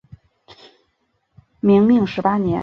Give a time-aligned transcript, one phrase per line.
[1.59, 2.59] 明命十八年。